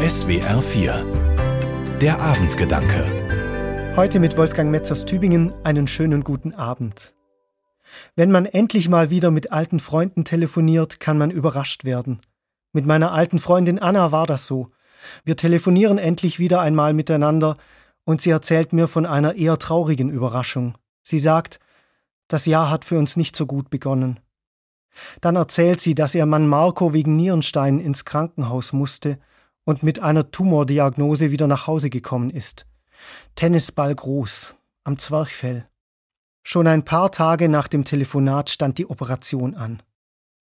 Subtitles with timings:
[0.00, 7.16] SWR 4 Der Abendgedanke Heute mit Wolfgang Metz aus Tübingen einen schönen guten Abend.
[8.14, 12.20] Wenn man endlich mal wieder mit alten Freunden telefoniert, kann man überrascht werden.
[12.72, 14.70] Mit meiner alten Freundin Anna war das so.
[15.24, 17.54] Wir telefonieren endlich wieder einmal miteinander
[18.04, 20.78] und sie erzählt mir von einer eher traurigen Überraschung.
[21.02, 21.58] Sie sagt,
[22.28, 24.20] das Jahr hat für uns nicht so gut begonnen.
[25.20, 29.18] Dann erzählt sie, dass ihr Mann Marco wegen Nierenstein ins Krankenhaus musste
[29.68, 32.64] und mit einer Tumordiagnose wieder nach Hause gekommen ist.
[33.34, 34.54] Tennisball groß,
[34.84, 35.68] am Zwerchfell.
[36.42, 39.82] Schon ein paar Tage nach dem Telefonat stand die Operation an.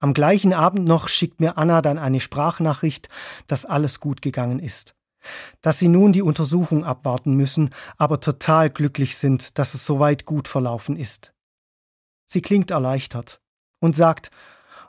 [0.00, 3.08] Am gleichen Abend noch schickt mir Anna dann eine Sprachnachricht,
[3.46, 4.94] dass alles gut gegangen ist.
[5.62, 10.46] Dass sie nun die Untersuchung abwarten müssen, aber total glücklich sind, dass es soweit gut
[10.46, 11.32] verlaufen ist.
[12.26, 13.40] Sie klingt erleichtert
[13.78, 14.30] und sagt,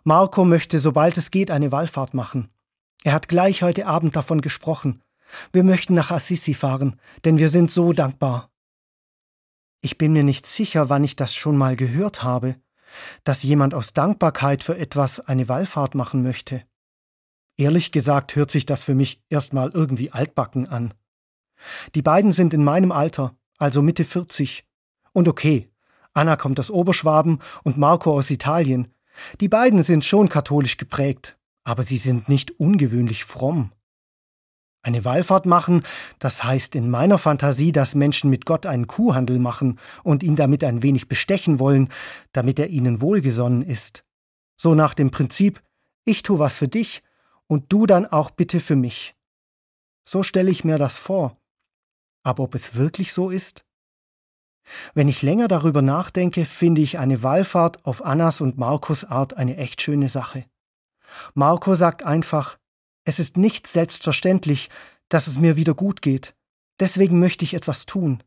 [0.03, 2.49] Marco möchte, sobald es geht, eine Wallfahrt machen.
[3.03, 5.01] Er hat gleich heute Abend davon gesprochen.
[5.51, 8.51] Wir möchten nach Assisi fahren, denn wir sind so dankbar.
[9.81, 12.55] Ich bin mir nicht sicher, wann ich das schon mal gehört habe,
[13.23, 16.63] dass jemand aus Dankbarkeit für etwas eine Wallfahrt machen möchte.
[17.57, 20.93] Ehrlich gesagt hört sich das für mich erstmal irgendwie altbacken an.
[21.95, 24.65] Die beiden sind in meinem Alter, also Mitte 40.
[25.13, 25.69] Und okay,
[26.13, 28.93] Anna kommt aus Oberschwaben und Marco aus Italien.
[29.39, 33.71] Die beiden sind schon katholisch geprägt, aber sie sind nicht ungewöhnlich fromm.
[34.83, 35.83] Eine Wallfahrt machen,
[36.17, 40.63] das heißt in meiner Fantasie, dass Menschen mit Gott einen Kuhhandel machen und ihn damit
[40.63, 41.89] ein wenig bestechen wollen,
[42.31, 44.03] damit er ihnen wohlgesonnen ist.
[44.55, 45.61] So nach dem Prinzip,
[46.03, 47.03] ich tu was für dich
[47.45, 49.15] und du dann auch bitte für mich.
[50.03, 51.37] So stelle ich mir das vor.
[52.23, 53.65] Aber ob es wirklich so ist?
[54.93, 59.57] Wenn ich länger darüber nachdenke, finde ich eine Wallfahrt auf Annas und Markus Art eine
[59.57, 60.45] echt schöne Sache.
[61.33, 62.57] Marco sagt einfach,
[63.05, 64.69] es ist nicht selbstverständlich,
[65.09, 66.35] dass es mir wieder gut geht.
[66.79, 68.23] Deswegen möchte ich etwas tun.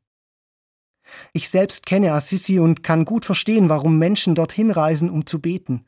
[1.33, 5.87] Ich selbst kenne Assisi und kann gut verstehen, warum Menschen dorthin reisen, um zu beten.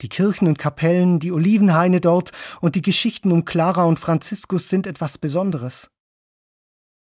[0.00, 4.86] Die Kirchen und Kapellen, die Olivenhaine dort und die Geschichten um Clara und Franziskus sind
[4.86, 5.90] etwas Besonderes.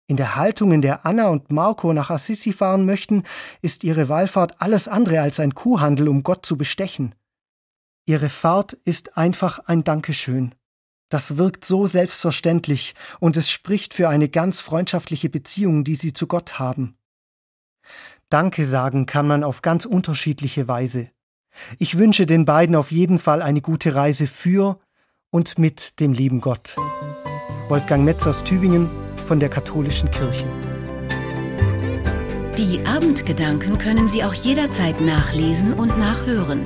[0.09, 3.23] In der Haltung, in der Anna und Marco nach Assisi fahren möchten,
[3.61, 7.13] ist ihre Wallfahrt alles andere als ein Kuhhandel, um Gott zu bestechen.
[8.07, 10.55] Ihre Fahrt ist einfach ein Dankeschön.
[11.09, 16.25] Das wirkt so selbstverständlich und es spricht für eine ganz freundschaftliche Beziehung, die sie zu
[16.25, 16.95] Gott haben.
[18.29, 21.09] Danke sagen kann man auf ganz unterschiedliche Weise.
[21.79, 24.79] Ich wünsche den beiden auf jeden Fall eine gute Reise für
[25.29, 26.77] und mit dem lieben Gott.
[27.67, 28.89] Wolfgang Metz aus Tübingen
[29.27, 30.45] von der Katholischen Kirche.
[32.57, 36.65] Die Abendgedanken können Sie auch jederzeit nachlesen und nachhören